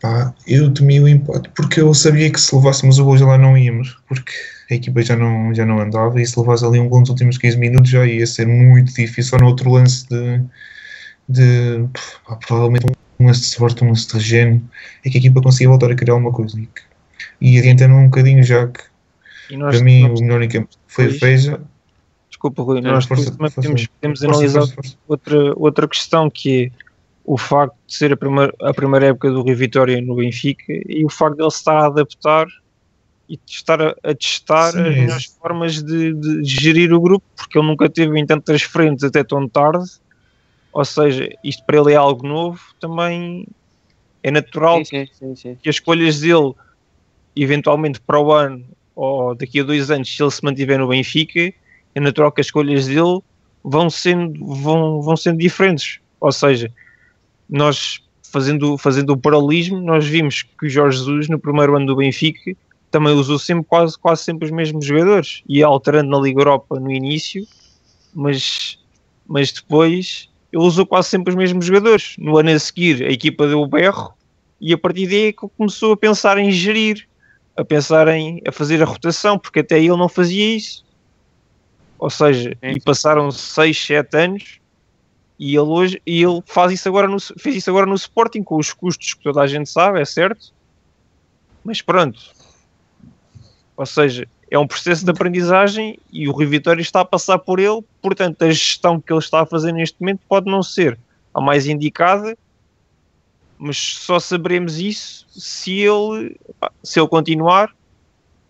[0.00, 3.38] Pá, eu temi o empate porque eu sabia que se levássemos o gol já lá
[3.38, 3.98] não íamos.
[4.08, 4.32] Porque
[4.70, 7.38] a equipa já não, já não andava e se levasse ali um gol nos últimos
[7.38, 9.24] 15 minutos já ia ser muito difícil.
[9.24, 10.40] Só no outro lance de,
[11.28, 11.88] de
[12.26, 12.86] pá, provavelmente
[13.18, 14.62] um lance de sorte, um lance de regênio,
[15.04, 16.58] é que a equipa conseguia voltar a criar alguma coisa.
[16.58, 16.68] E,
[17.40, 18.82] e adiantando um bocadinho já que
[19.56, 21.60] nós, para mim nós, o melhor em campo foi o Feija.
[22.28, 26.86] Desculpa, Rui, nós força, também força, podemos, podemos força, analisar Outra, outra questão que é
[27.24, 31.04] o facto de ser a primeira, a primeira época do Rio Vitória no Benfica e
[31.04, 32.46] o facto de ele estar a adaptar
[33.28, 37.58] e estar a, a testar Sim, as melhores formas de, de, gerir o grupo, porque
[37.58, 39.84] ele nunca teve em tantas frentes até tão tarde.
[40.72, 43.46] Ou seja, isto para ele é algo novo, também
[44.22, 46.52] é natural sim, sim, que as escolhas dele,
[47.34, 51.52] eventualmente para o ano ou daqui a dois anos, se ele se mantiver no Benfica,
[51.94, 53.20] é natural que as escolhas dele
[53.62, 56.00] vão sendo, vão, vão sendo diferentes.
[56.18, 56.72] Ou seja,
[57.48, 61.96] nós fazendo, fazendo o paralelismo, nós vimos que o Jorge Jesus, no primeiro ano do
[61.96, 62.56] Benfica,
[62.90, 66.90] também usou sempre quase, quase sempre os mesmos jogadores, e alterando na Liga Europa no
[66.90, 67.46] início,
[68.14, 68.78] mas,
[69.26, 72.14] mas depois ele usou quase sempre os mesmos jogadores.
[72.18, 74.14] No ano a seguir, a equipa deu o berro,
[74.60, 77.06] e a partir daí é que começou a pensar em gerir,
[77.56, 80.84] a pensar em a fazer a rotação, porque até ele não fazia isso.
[81.98, 82.72] Ou seja, é.
[82.72, 84.60] e passaram 6, 7 anos
[85.38, 88.56] e ele hoje e ele faz isso agora no, fez isso agora no Sporting com
[88.56, 90.52] os custos que toda a gente sabe, é certo.
[91.64, 92.18] Mas pronto,
[93.76, 97.58] ou seja, é um processo de aprendizagem e o Rui Vitória está a passar por
[97.58, 100.98] ele, portanto, a gestão que ele está a fazer neste momento pode não ser
[101.34, 102.36] a mais indicada,
[103.58, 106.38] mas só saberemos isso se ele,
[106.82, 107.74] se ele continuar.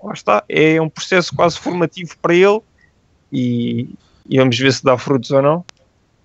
[0.02, 2.60] Lá está, é um processo quase formativo para ele
[3.32, 3.88] e,
[4.28, 5.64] e vamos ver se dá frutos ou não.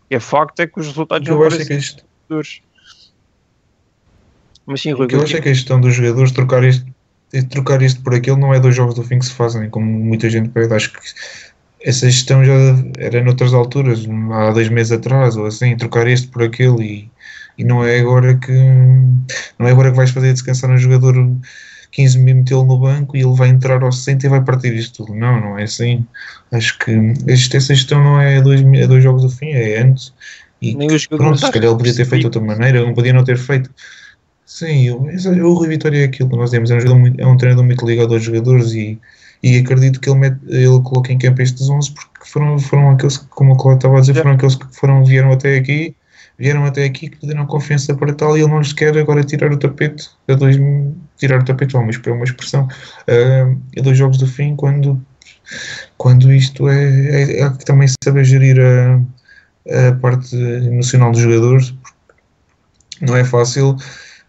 [0.09, 2.03] É facto é que os resultados eu acho que isto...
[4.65, 6.85] Mas sim, Rui, eu acho é que a gestão dos jogadores trocar isto
[7.49, 10.29] trocar isto por aquilo não é dois jogos do fim que se fazem, como muita
[10.29, 10.73] gente pede.
[10.73, 10.99] Acho que
[11.83, 12.53] essa gestão já
[12.97, 17.11] era noutras alturas, há dois meses atrás, ou assim, trocar este por aquele e,
[17.57, 18.51] e não é agora que
[19.57, 21.15] não é agora que vais fazer descansar um jogador
[21.91, 25.05] 15 mil metê-lo no banco e ele vai entrar ao 60 e vai partir isto
[25.05, 25.17] tudo.
[25.17, 26.05] Não, não é assim.
[26.51, 30.13] Acho que essa gestão não é dois, é dois jogos do fim, é antes.
[30.61, 30.75] E
[31.09, 33.69] pronto, se calhar ele podia ter feito de outra maneira, não podia não ter feito.
[34.53, 35.03] Sim, o,
[35.47, 37.85] o Rui Vitória é aquilo que nós temos, é um, muito, é um treinador muito
[37.85, 38.99] ligado aos jogadores e,
[39.41, 43.17] e acredito que ele, mete, ele coloca em campo estes 11 porque foram, foram aqueles
[43.17, 45.95] que, como o Cláudio estava a dizer, foram aqueles que foram, vieram até aqui,
[46.37, 49.53] vieram até aqui que deram confiança para tal e ele não lhes quer agora tirar
[49.53, 50.57] o tapete a dois,
[51.17, 55.01] tirar o tapete, vamos para uma expressão, uh, a dois jogos do fim, quando,
[55.97, 61.73] quando isto é, é, é que também saber gerir a, a parte emocional dos jogadores,
[62.99, 63.77] não é fácil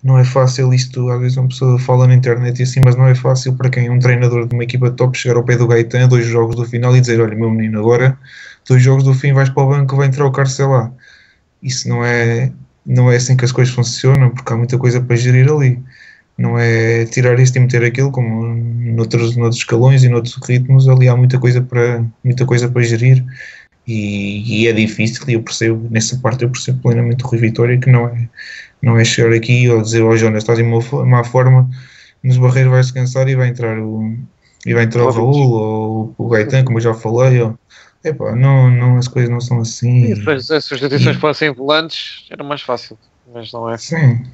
[0.03, 3.07] não é fácil isto, às vezes uma pessoa fala na internet e assim, mas não
[3.07, 5.67] é fácil para quem é um treinador de uma equipa top chegar ao pé do
[5.69, 8.19] Gaetan, dois jogos do final e dizer, olha meu menino, agora
[8.69, 10.93] dois jogos do fim vais para o banco, vai entrar o Carcelá.
[11.63, 12.53] Isso não é,
[12.85, 15.81] não é assim que as coisas funcionam, porque há muita coisa para gerir ali.
[16.37, 21.09] Não é tirar isto e meter aquilo, como noutros, noutros escalões e noutros ritmos, ali
[21.09, 23.25] há muita coisa para, muita coisa para gerir.
[23.87, 27.79] E, e é difícil, e eu percebo, nessa parte eu percebo plenamente o Rui Vitória,
[27.79, 28.29] que não é,
[28.83, 31.71] não é chegar aqui ou dizer, ó oh, Jonas, estás em uma má forma,
[32.23, 34.17] nos barreiros vai-se cansar e vai entrar o,
[34.67, 37.41] e vai entrar o Raul ou o Gaetan, como eu já falei.
[37.41, 37.59] Ou,
[38.05, 40.13] epá, não, não, as coisas não são assim.
[40.13, 42.99] E, se as substituições fossem volantes, era mais fácil,
[43.33, 43.79] mas não é.
[43.79, 44.25] Sim.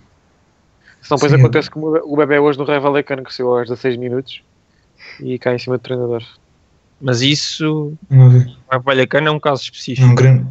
[1.02, 1.38] Senão depois Sim.
[1.38, 4.42] acontece como o bebê hoje no Rei Valecano, que saiu aos 16 minutos
[5.20, 6.22] e cai em cima do treinador.
[7.00, 10.06] Mas isso, o Valecano é um caso específico.
[10.06, 10.44] Não, grande,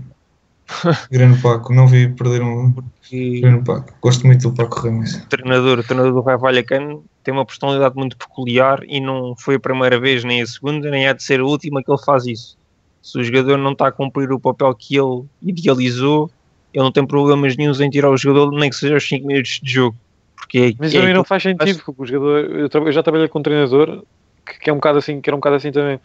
[1.12, 3.94] grande Paco, não vi perder um Porque grande Paco.
[4.02, 5.16] Gosto muito do Paco Ramos.
[5.16, 9.56] O treinador, o treinador do Raio Vallecano tem uma personalidade muito peculiar e não foi
[9.56, 12.26] a primeira vez, nem a segunda, nem há de ser a última que ele faz
[12.26, 12.58] isso.
[13.02, 16.30] Se o jogador não está a cumprir o papel que ele idealizou,
[16.74, 19.60] ele não tem problemas nenhums em tirar o jogador, nem que seja os 5 minutos
[19.64, 19.96] de jogo.
[20.36, 23.40] Porque é, Mas é, não faz sentido, porque o jogador, eu, eu já trabalhei com
[23.40, 24.04] um treinador
[24.46, 26.00] que, que, é um bocado assim, que era um bocado assim também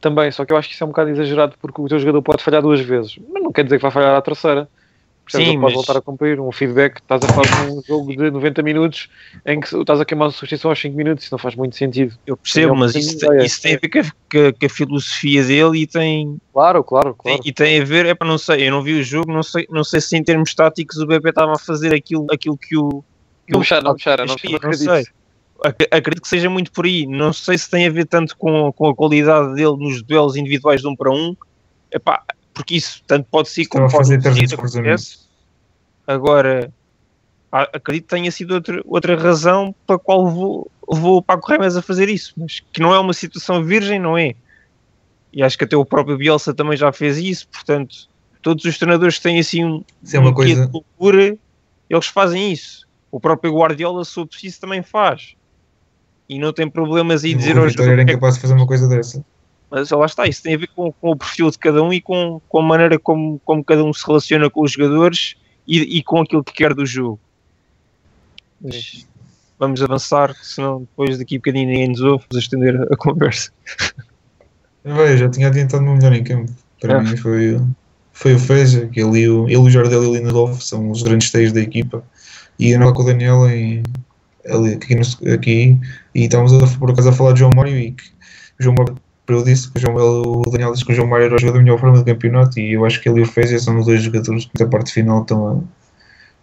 [0.00, 2.22] também, só que eu acho que isso é um bocado exagerado porque o teu jogador
[2.22, 4.68] pode falhar duas vezes, mas não quer dizer que vai falhar a terceira.
[5.24, 5.48] Percebes?
[5.48, 5.74] Sim, pode mas...
[5.74, 6.98] voltar a cumprir um feedback.
[6.98, 9.08] Estás a fazer um jogo de 90 minutos
[9.44, 12.16] em que estás a queimar uma substituição aos 5 minutos, isso não faz muito sentido.
[12.24, 15.80] Eu percebo, mas isso, tem, isso tem a ver com a, com a, filosofia dele
[15.80, 16.40] e tem.
[16.52, 17.40] Claro, claro, claro.
[17.40, 19.42] Tem, e tem a ver, é para não sei, eu não vi o jogo, não
[19.42, 22.76] sei, não sei se em termos táticos o BP estava a fazer aquilo, aquilo que
[22.76, 23.02] o.
[23.44, 25.04] Que não mexer, não mexer, não, não, não sei
[25.64, 27.06] acredito que seja muito por aí.
[27.06, 30.80] Não sei se tem a ver tanto com, com a qualidade dele nos duelos individuais
[30.80, 31.36] de um para um,
[31.92, 34.18] Epá, porque isso tanto pode ser como pode ser.
[36.06, 36.72] Agora,
[37.50, 41.76] acredito que tenha sido outra, outra razão para a qual vou, vou para a Remes
[41.76, 44.34] a fazer isso, mas que não é uma situação virgem, não é?
[45.32, 48.08] E acho que até o próprio Bielsa também já fez isso, portanto,
[48.42, 50.66] todos os treinadores que têm assim um, é uma um coisa...
[50.66, 51.36] de loucura,
[51.88, 52.86] eles fazem isso.
[53.10, 55.35] O próprio Guardiola, se o preciso, também faz
[56.28, 58.00] e não tem problemas em dizer aos jogadores.
[58.00, 59.24] era incapaz de fazer uma coisa dessa.
[59.70, 62.00] Mas lá está, isso tem a ver com, com o perfil de cada um e
[62.00, 65.34] com, com a maneira como, como cada um se relaciona com os jogadores
[65.66, 67.18] e, e com aquilo que quer do jogo.
[68.60, 69.06] Mas
[69.58, 73.50] vamos avançar, senão depois daqui a bocadinho ninguém nos ouve, vamos estender a conversa.
[74.84, 76.52] Vai, já tinha adiantado-me melhor em campo.
[76.80, 77.02] Para é.
[77.02, 77.60] mim foi,
[78.12, 81.30] foi o Feja, que ele, ele e o Jardel e o Lindelof são os grandes
[81.30, 82.04] teios da equipa.
[82.58, 83.82] E eu não com o Daniel em,
[84.46, 85.78] aqui, no, aqui
[86.14, 88.04] e estávamos a, por acaso a falar de João Mário e que
[88.58, 88.96] o João Mário
[89.28, 91.58] eu disse que o, João, o Daniel disse que o João Mário era o jogador
[91.58, 93.86] da melhor forma do campeonato e eu acho que ele e o Fezia são os
[93.86, 95.52] dois jogadores que da parte final estão a,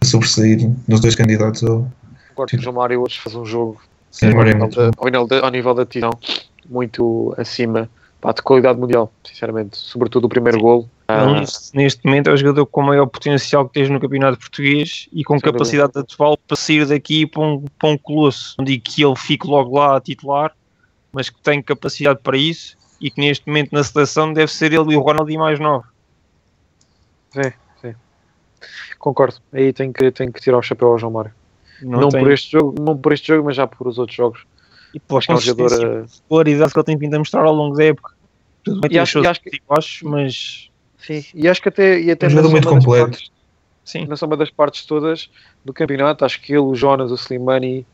[0.02, 1.62] a sobressair nos dois candidatos.
[1.62, 5.26] Concordo que o João Mário hoje faz um jogo Sim, ao, nível de, ao, nível
[5.26, 6.10] de, ao nível da decisão
[6.68, 7.88] muito acima
[8.20, 11.42] pá, de qualidade mundial, sinceramente, sobretudo o primeiro gol ah.
[11.74, 15.22] Neste, momento é o jogador com o maior potencial que tens no campeonato português e
[15.22, 18.54] com Sem capacidade atual para sair daqui para um, para um colosso.
[18.58, 20.54] Não digo que ele fique logo lá a titular,
[21.12, 24.94] mas que tem capacidade para isso e que neste momento na seleção deve ser ele
[24.94, 25.84] e o Ronaldinho mais novo.
[27.30, 27.94] Sim, sim.
[28.98, 29.36] Concordo.
[29.52, 31.32] Aí tem que, tem que tirar o chapéu ao João Mário.
[31.82, 34.46] Não, não por este jogo, não por este jogo, mas já por os outros jogos.
[34.94, 38.14] E pela é jogador, popularidade que ele tem vindo a mostrar ao longo da época.
[38.62, 40.70] Tudo bem, e acho, acho que, acho, mas
[41.06, 43.10] Sim, e acho que até, e até um muito completo.
[43.10, 43.30] Partes,
[43.84, 44.06] sim.
[44.06, 45.30] na soma das partes todas
[45.64, 47.86] do campeonato, acho que ele, o Jonas, o Slimani,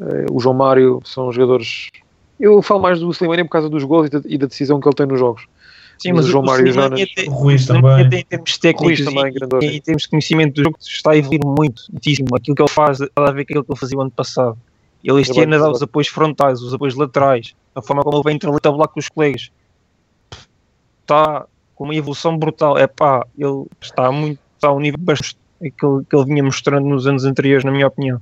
[0.00, 1.88] uh, o João Mário são jogadores.
[2.40, 4.88] Eu falo mais do Slimani por causa dos gols e da, e da decisão que
[4.88, 5.46] ele tem nos jogos.
[5.98, 7.00] Sim, mas, mas o João Mário e o Jonas.
[7.00, 8.06] Até, o Ruiz também.
[8.06, 11.16] Até em termos técnicos também, e, e, em termos de conhecimento do jogo, está a
[11.16, 12.34] evoluir muito, muitíssimo.
[12.34, 14.58] Aquilo que ele faz, está a ver aquilo que ele fazia o ano passado.
[15.04, 18.38] Ele este ano dá os apoios frontais, os apoios laterais, a forma como ele vem
[18.38, 19.50] tabular com os colegas.
[21.02, 21.46] Está, com
[21.82, 22.78] uma evolução brutal.
[22.78, 26.42] É pá, ele está muito está a um nível bastante que ele, que ele vinha
[26.42, 28.20] mostrando nos anos anteriores, na minha opinião.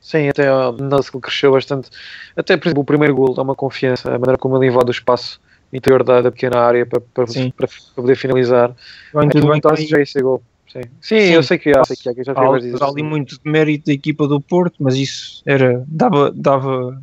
[0.00, 1.90] Sim, até a Nussel cresceu bastante.
[2.36, 4.92] Até, por exemplo, o primeiro gol dá uma confiança, a maneira como ele invade o
[4.92, 5.40] espaço
[5.72, 8.74] interior da, da pequena área para, para, para, poder finalizar.
[9.14, 10.42] Bem, tudo bem, já esse gol.
[10.72, 10.82] Sim.
[11.00, 13.38] Sim, Sim, eu sei que há, sei que há, que já há, há ali muito
[13.40, 17.00] de mérito da equipa do Porto, mas isso era, dava, dava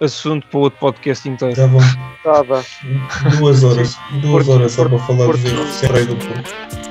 [0.00, 1.54] assunto para outro podcast inteiro.
[1.56, 1.80] Tá bom.
[2.22, 3.36] Tá, bem.
[3.38, 3.96] Duas horas.
[4.20, 6.87] Duas Porto- horas só para Porto- falar dos Porto- erros centrais do Porto.